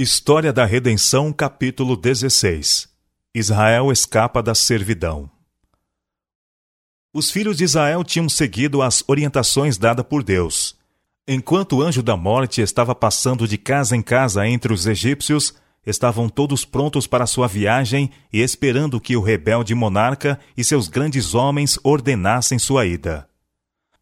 [0.00, 2.88] História da Redenção, capítulo 16
[3.34, 5.28] Israel escapa da servidão.
[7.12, 10.78] Os filhos de Israel tinham seguido as orientações dadas por Deus.
[11.26, 15.52] Enquanto o anjo da morte estava passando de casa em casa entre os egípcios,
[15.84, 21.34] estavam todos prontos para sua viagem e esperando que o rebelde monarca e seus grandes
[21.34, 23.28] homens ordenassem sua ida.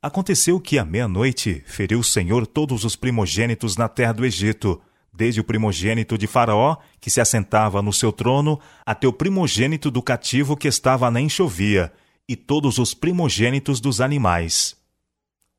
[0.03, 4.79] Aconteceu que à meia-noite feriu o Senhor todos os primogênitos na terra do Egito,
[5.17, 10.03] desde o primogênito de Faraó, que se assentava no seu trono, até o primogênito do
[10.03, 11.93] cativo que estava na enxovia,
[12.29, 14.77] e todos os primogênitos dos animais.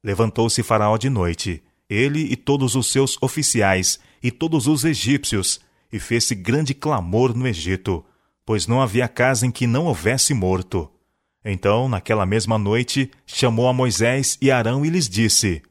[0.04, 5.59] Levantou-se Faraó de noite, ele e todos os seus oficiais, e todos os egípcios,
[5.92, 8.05] e fez-se grande clamor no Egito,
[8.45, 10.89] pois não havia casa em que não houvesse morto.
[11.44, 15.62] Então, naquela mesma noite, chamou a Moisés e Arão e lhes disse: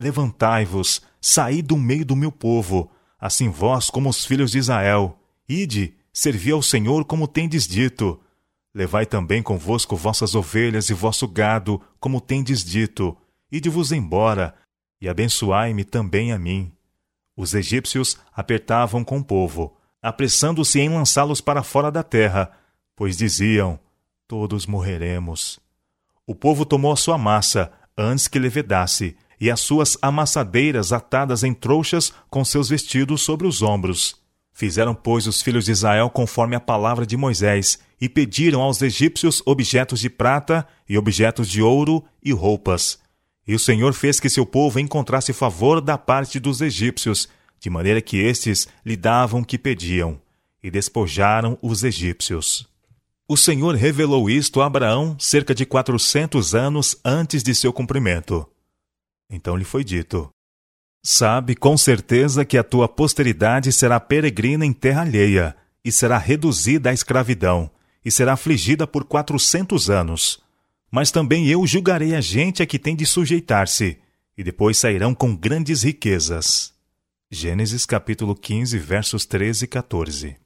[0.00, 5.18] Levantai-vos, saí do meio do meu povo, assim vós como os filhos de Israel.
[5.48, 8.20] Ide, servi ao Senhor como tendes dito.
[8.74, 13.16] Levai também convosco vossas ovelhas e vosso gado, como tendes dito.
[13.50, 14.54] Ide-vos embora,
[15.00, 16.72] e abençoai-me também a mim.
[17.36, 22.50] Os egípcios apertavam com o povo, apressando-se em lançá-los para fora da terra,
[22.96, 23.78] pois diziam:
[24.26, 25.60] Todos morreremos.
[26.26, 31.52] O povo tomou a sua massa antes que levedasse, e as suas amassadeiras atadas em
[31.52, 34.16] trouxas com seus vestidos sobre os ombros.
[34.54, 39.42] Fizeram, pois, os filhos de Israel conforme a palavra de Moisés, e pediram aos egípcios
[39.44, 42.98] objetos de prata e objetos de ouro e roupas.
[43.46, 47.28] E o Senhor fez que seu povo encontrasse favor da parte dos egípcios,
[47.60, 50.18] de maneira que estes lhe davam o que pediam,
[50.62, 52.66] e despojaram os egípcios.
[53.28, 58.48] O Senhor revelou isto a Abraão cerca de quatrocentos anos antes de seu cumprimento.
[59.30, 60.30] Então lhe foi dito:
[61.02, 66.90] Sabe com certeza que a tua posteridade será peregrina em terra alheia, e será reduzida
[66.90, 67.70] à escravidão,
[68.04, 70.42] e será afligida por quatrocentos anos.
[70.90, 73.98] Mas também eu julgarei a gente a que tem de sujeitar-se,
[74.36, 76.72] e depois sairão com grandes riquezas.
[77.30, 80.36] Gênesis capítulo 15, versos 13 e 14.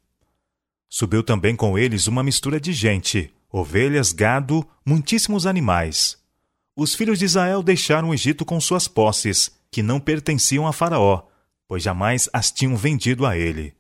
[0.89, 6.19] Subiu também com eles uma mistura de gente, ovelhas, gado, muitíssimos animais
[6.81, 11.25] os filhos de Israel deixaram o Egito com suas posses, que não pertenciam a Faraó,
[11.67, 13.75] pois jamais as tinham vendido a ele.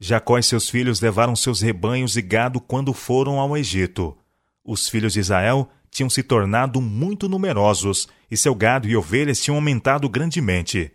[0.00, 4.16] Jacó e seus filhos levaram seus rebanhos e gado quando foram ao Egito.
[4.64, 9.56] Os filhos de Israel tinham se tornado muito numerosos, e seu gado e ovelhas tinham
[9.56, 10.90] aumentado grandemente.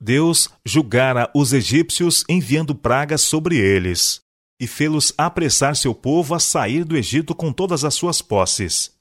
[0.00, 4.22] Deus julgara os egípcios enviando pragas sobre eles,
[4.58, 8.96] e fê-los apressar seu povo a sair do Egito com todas as suas posses.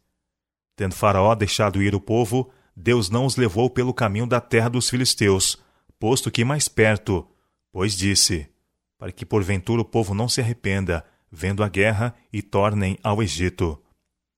[0.77, 4.87] Tendo Faraó deixado ir o povo, Deus não os levou pelo caminho da terra dos
[4.87, 5.57] filisteus,
[5.99, 7.27] posto que mais perto,
[7.71, 8.47] pois disse:
[8.95, 13.81] Para que porventura o povo não se arrependa, vendo a guerra, e tornem ao Egito.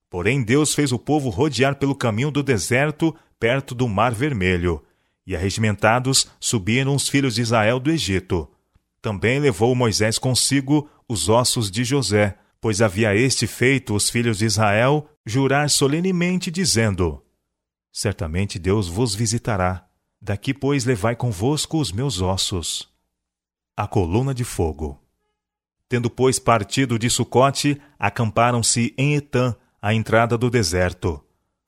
[0.09, 4.81] Porém, Deus fez o povo rodear pelo caminho do deserto, perto do Mar Vermelho,
[5.27, 8.50] e arregimentados subiram os filhos de Israel do Egito.
[9.01, 14.45] Também levou Moisés consigo os ossos de José, pois havia este feito os filhos de
[14.45, 17.23] Israel jurar solenemente, dizendo:
[17.91, 19.85] Certamente Deus vos visitará.
[20.21, 22.89] Daqui, pois, levai convosco os meus ossos.
[23.75, 25.01] A coluna de fogo.
[25.87, 31.23] Tendo, pois, partido de Sucote, acamparam-se em Etã, à entrada do deserto.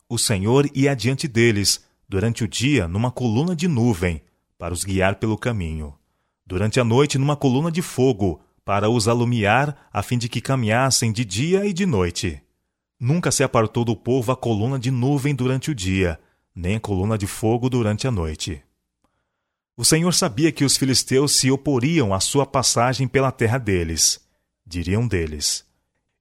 [0.10, 4.22] O Senhor ia adiante deles, durante o dia, numa coluna de nuvem,
[4.58, 5.98] para os guiar pelo caminho.
[6.46, 8.42] Durante a noite, numa coluna de fogo,
[8.72, 12.42] para os alumiar, a fim de que caminhassem de dia e de noite.
[12.98, 16.18] Nunca se apartou do povo a coluna de nuvem durante o dia,
[16.56, 18.64] nem a coluna de fogo durante a noite.
[19.76, 24.26] O Senhor sabia que os filisteus se oporiam à sua passagem pela terra deles.
[24.66, 25.66] Diriam deles: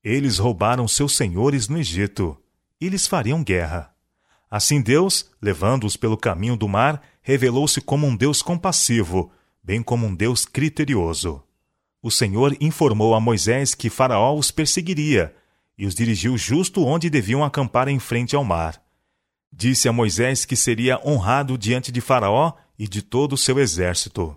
[0.03, 2.37] Eles roubaram seus senhores no Egito,
[2.81, 3.95] e lhes fariam guerra.
[4.51, 9.31] Assim Deus, levando-os pelo caminho do mar, revelou-se como um Deus compassivo,
[9.63, 11.45] bem como um Deus criterioso
[12.03, 15.35] o Senhor informou a Moisés que Faraó os perseguiria
[15.77, 18.81] e os dirigiu justo onde deviam acampar em frente ao mar.
[19.53, 24.37] Disse a Moisés que seria honrado diante de Faraó e de todo o seu exército.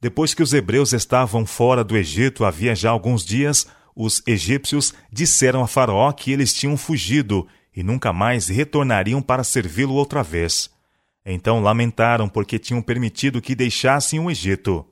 [0.00, 5.62] Depois que os hebreus estavam fora do Egito havia já alguns dias, os egípcios disseram
[5.62, 10.70] a Faraó que eles tinham fugido e nunca mais retornariam para servi-lo outra vez.
[11.24, 14.86] Então lamentaram porque tinham permitido que deixassem o Egito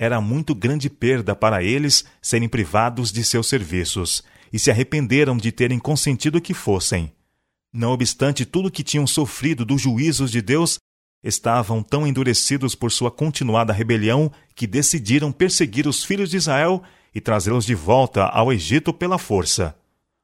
[0.00, 5.52] era muito grande perda para eles serem privados de seus serviços, e se arrependeram de
[5.52, 7.12] terem consentido que fossem.
[7.70, 10.78] Não obstante tudo que tinham sofrido dos juízos de Deus,
[11.22, 16.82] estavam tão endurecidos por sua continuada rebelião que decidiram perseguir os filhos de Israel
[17.14, 19.76] e trazê-los de volta ao Egito pela força.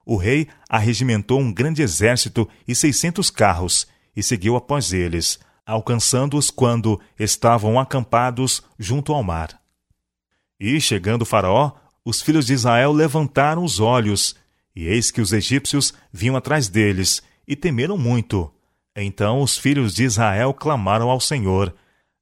[0.06, 3.87] O rei arregimentou um grande exército e seiscentos carros
[4.17, 9.66] e seguiu após eles, alcançando-os quando estavam acampados junto ao mar.
[10.58, 11.73] E, chegando Faraó,
[12.05, 14.37] os filhos de Israel levantaram os olhos,
[14.75, 18.53] e eis que os egípcios vinham atrás deles, e temeram muito.
[18.94, 21.75] Então os filhos de Israel clamaram ao Senhor.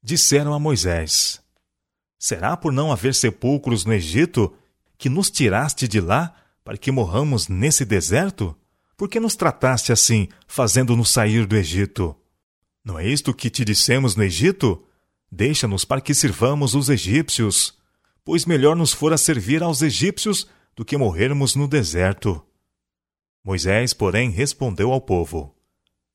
[0.03, 1.41] Disseram a Moisés:
[2.19, 4.53] Será por não haver sepulcros no Egito
[4.99, 6.35] que nos tiraste de lá
[6.65, 8.57] para que morramos nesse deserto?
[8.97, 12.17] Por que nos trataste assim, fazendo-nos sair do Egito?
[12.85, 14.83] Não é isto que te dissemos no Egito?
[15.31, 17.75] Deixa-nos para que sirvamos os egípcios
[18.25, 22.43] pois melhor nos fora servir aos egípcios do que morrermos no deserto.
[23.45, 25.55] Moisés, porém, respondeu ao povo: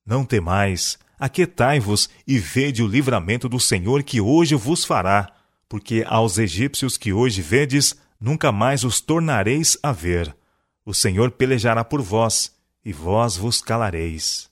[0.06, 5.32] Não temais, aquietai-vos e vede o livramento do Senhor que hoje vos fará,
[5.68, 10.36] porque aos egípcios que hoje vedes, nunca mais os tornareis a ver.
[10.84, 12.52] O Senhor pelejará por vós,
[12.84, 14.50] e vós vos calareis.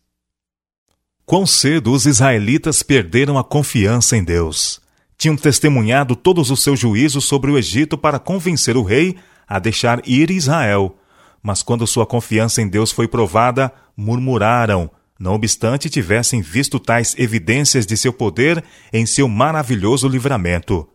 [1.26, 4.80] Quão cedo os israelitas perderam a confiança em Deus
[5.18, 9.18] tinham testemunhado todos os seus juízos sobre o Egito para convencer o rei
[9.48, 10.96] a deixar ir Israel.
[11.42, 17.86] Mas quando sua confiança em Deus foi provada, murmuraram, não obstante tivessem visto tais evidências
[17.86, 20.88] de seu poder em seu maravilhoso livramento.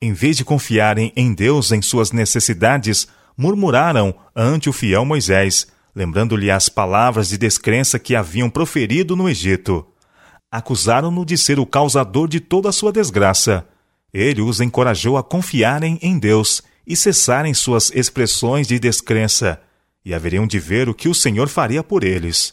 [0.00, 3.06] Em vez de confiarem em Deus em suas necessidades,
[3.36, 9.86] murmuraram ante o fiel Moisés, lembrando-lhe as palavras de descrença que haviam proferido no Egito
[10.52, 13.66] acusaram-no de ser o causador de toda a sua desgraça.
[14.12, 19.62] Ele os encorajou a confiarem em Deus e cessarem suas expressões de descrença,
[20.04, 22.52] e haveriam de ver o que o Senhor faria por eles.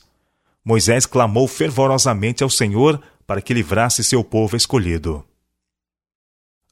[0.64, 5.26] Moisés clamou fervorosamente ao Senhor para que livrasse seu povo escolhido.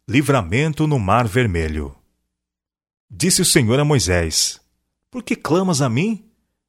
[0.07, 1.93] Livramento no Mar Vermelho.
[3.09, 4.61] Disse o Senhor a Moisés:
[5.11, 6.23] Por que clamas a mim?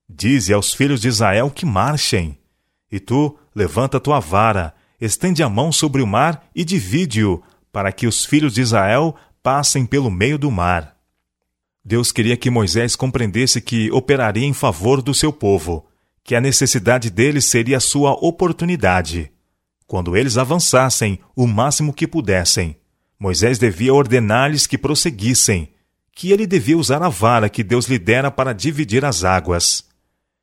[0.09, 2.39] Dize aos filhos de Israel que marchem.
[2.91, 8.07] E tu, levanta tua vara, estende a mão sobre o mar e divide-o, para que
[8.07, 10.97] os filhos de Israel passem pelo meio do mar.
[11.85, 15.87] Deus queria que Moisés compreendesse que operaria em favor do seu povo,
[16.23, 19.31] que a necessidade deles seria sua oportunidade.
[19.87, 22.77] Quando eles avançassem o máximo que pudessem,
[23.19, 25.73] Moisés devia ordenar-lhes que prosseguissem,
[26.13, 29.85] que ele devia usar a vara que Deus lhe dera para dividir as águas.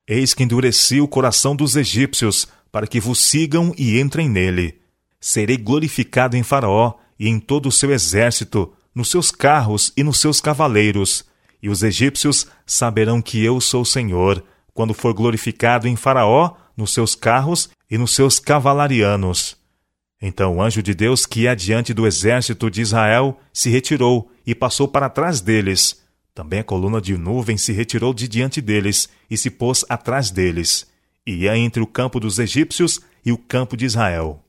[0.07, 4.81] Eis que endureci o coração dos egípcios, para que vos sigam e entrem nele.
[5.17, 10.19] Serei glorificado em Faraó e em todo o seu exército, nos seus carros e nos
[10.19, 11.23] seus cavaleiros.
[11.63, 14.43] E os egípcios saberão que eu sou o Senhor,
[14.73, 19.55] quando for glorificado em Faraó, nos seus carros e nos seus cavalarianos.
[20.21, 24.53] Então o anjo de Deus, que ia diante do exército de Israel, se retirou e
[24.53, 26.03] passou para trás deles
[26.35, 30.85] também a coluna de nuvem se retirou de diante deles e se pôs atrás deles,
[31.25, 34.43] ia entre o campo dos egípcios e o campo de Israel.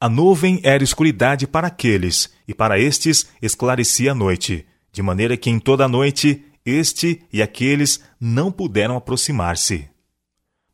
[0.00, 5.50] A nuvem era escuridade para aqueles, e para estes esclarecia a noite, de maneira que
[5.50, 9.88] em toda a noite este e aqueles não puderam aproximar-se.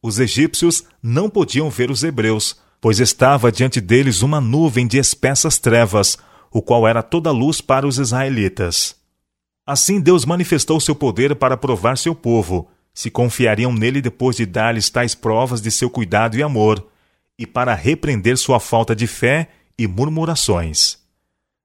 [0.02, 5.58] Os egípcios não podiam ver os hebreus, pois estava diante deles uma nuvem de espessas
[5.58, 6.18] trevas,
[6.50, 8.96] o qual era toda luz para os israelitas.
[9.67, 14.89] Assim Deus manifestou seu poder para provar seu povo, se confiariam nele depois de dar-lhes
[14.89, 16.86] tais provas de seu cuidado e amor,
[17.36, 20.98] e para repreender sua falta de fé e murmurações.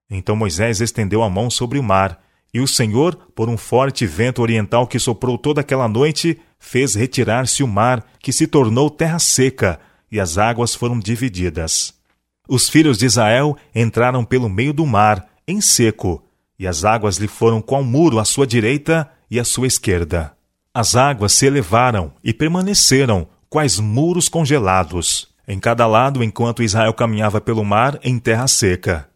[0.10, 2.20] Então Moisés estendeu a mão sobre o mar,
[2.52, 7.62] e o Senhor, por um forte vento oriental que soprou toda aquela noite, fez retirar-se
[7.62, 9.80] o mar, que se tornou terra seca,
[10.12, 11.94] e as águas foram divididas.
[12.48, 16.24] Os filhos de Israel entraram pelo meio do mar, em seco,
[16.58, 20.36] e as águas lhe foram qual muro à sua direita e à sua esquerda.
[20.80, 27.42] As águas se elevaram e permaneceram, quais muros congelados, em cada lado enquanto Israel caminhava
[27.42, 29.10] pelo mar em terra seca.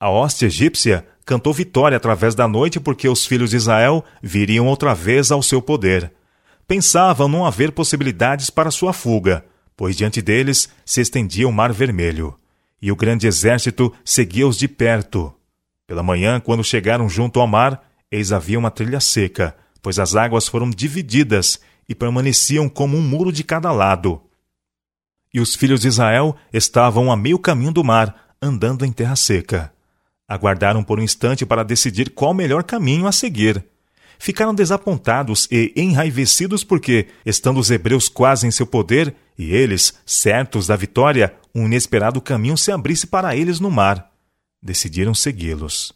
[0.00, 4.96] A hoste egípcia cantou vitória através da noite porque os filhos de Israel viriam outra
[4.96, 6.12] vez ao seu poder.
[6.66, 9.44] Pensavam não haver possibilidades para sua fuga,
[9.76, 12.36] pois diante deles se estendia o mar vermelho,
[12.82, 15.32] e o grande exército seguia-os de perto,
[15.86, 19.54] pela manhã, quando chegaram junto ao mar, eis havia uma trilha seca,
[19.86, 24.20] pois as águas foram divididas e permaneciam como um muro de cada lado.
[25.32, 29.72] E os filhos de Israel estavam a meio caminho do mar, andando em terra seca.
[30.26, 33.64] Aguardaram por um instante para decidir qual o melhor caminho a seguir.
[34.18, 40.66] Ficaram desapontados e enraivecidos porque, estando os hebreus quase em seu poder, e eles, certos
[40.66, 44.10] da vitória, um inesperado caminho se abrisse para eles no mar.
[44.60, 45.94] Decidiram segui-los.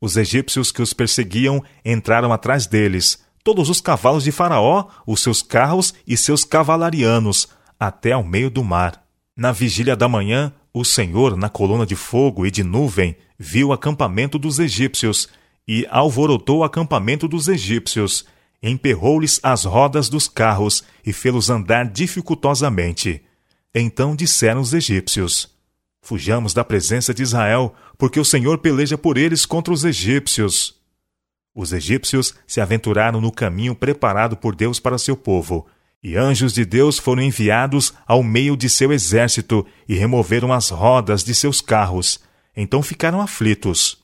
[0.00, 5.42] Os egípcios que os perseguiam entraram atrás deles, todos os cavalos de Faraó, os seus
[5.42, 9.04] carros e seus cavalarianos, até ao meio do mar.
[9.36, 13.72] Na vigília da manhã, o Senhor, na coluna de fogo e de nuvem, viu o
[13.72, 15.28] acampamento dos egípcios
[15.66, 18.24] e alvorotou o acampamento dos egípcios,
[18.62, 23.22] emperrou-lhes as rodas dos carros e fê-los andar dificultosamente.
[23.74, 25.48] Então disseram os egípcios:
[26.02, 30.74] Fujamos da presença de Israel, porque o Senhor peleja por eles contra os egípcios.
[31.54, 35.66] Os egípcios se aventuraram no caminho preparado por Deus para seu povo,
[36.02, 41.22] e anjos de Deus foram enviados ao meio de seu exército e removeram as rodas
[41.22, 42.20] de seus carros.
[42.56, 43.98] Então ficaram aflitos.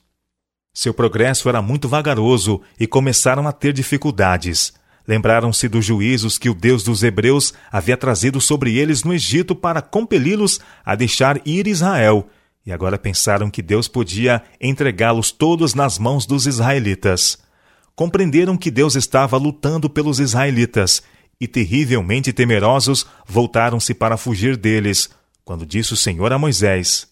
[0.73, 4.73] Seu progresso era muito vagaroso e começaram a ter dificuldades.
[5.07, 9.81] Lembraram-se dos juízos que o Deus dos Hebreus havia trazido sobre eles no Egito para
[9.81, 12.27] compeli-los a deixar ir Israel,
[12.65, 17.37] e agora pensaram que Deus podia entregá-los todos nas mãos dos israelitas.
[17.95, 21.01] Compreenderam que Deus estava lutando pelos israelitas
[21.39, 25.09] e, terrivelmente temerosos, voltaram-se para fugir deles,
[25.45, 27.07] quando disse o Senhor a Moisés: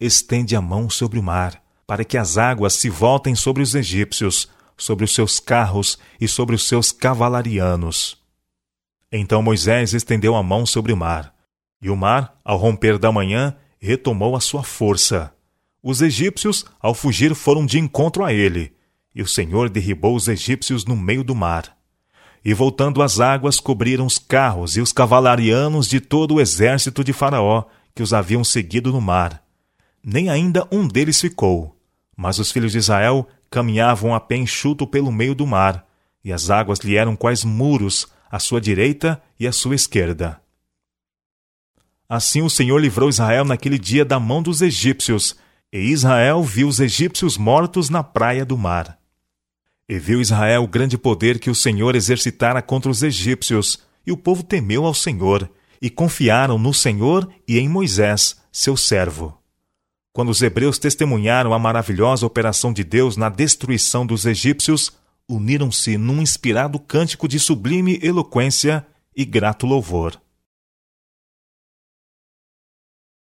[0.00, 4.48] Estende a mão sobre o mar para que as águas se voltem sobre os egípcios,
[4.76, 8.16] sobre os seus carros e sobre os seus cavalarianos.
[9.10, 11.34] Então Moisés estendeu a mão sobre o mar,
[11.80, 15.32] e o mar, ao romper da manhã, retomou a sua força.
[15.82, 18.72] Os egípcios, ao fugir, foram de encontro a ele,
[19.14, 21.76] e o Senhor derribou os egípcios no meio do mar.
[22.44, 27.12] E voltando as águas cobriram os carros e os cavalarianos de todo o exército de
[27.12, 27.64] Faraó,
[27.94, 29.42] que os haviam seguido no mar.
[30.02, 31.74] Nem ainda um deles ficou
[32.16, 35.86] mas os filhos de Israel caminhavam a pé enxuto pelo meio do mar,
[36.24, 40.40] e as águas lhe eram quais muros à sua direita e à sua esquerda.
[42.08, 45.36] Assim o Senhor livrou Israel naquele dia da mão dos egípcios,
[45.72, 48.98] e Israel viu os egípcios mortos na praia do mar.
[49.88, 54.16] E viu Israel o grande poder que o Senhor exercitara contra os egípcios, e o
[54.16, 55.48] povo temeu ao Senhor,
[55.80, 59.43] e confiaram no Senhor e em Moisés, seu servo.
[60.16, 64.92] Quando os hebreus testemunharam a maravilhosa operação de Deus na destruição dos egípcios,
[65.28, 70.16] uniram-se num inspirado cântico de sublime eloquência e grato louvor.